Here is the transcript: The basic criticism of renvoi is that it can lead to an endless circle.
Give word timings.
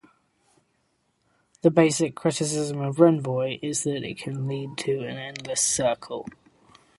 The 1.61 1.69
basic 1.69 2.15
criticism 2.15 2.81
of 2.81 2.95
renvoi 2.97 3.59
is 3.61 3.83
that 3.83 4.03
it 4.03 4.17
can 4.17 4.47
lead 4.47 4.75
to 4.79 4.97
an 5.01 5.17
endless 5.19 5.61
circle. 5.61 6.25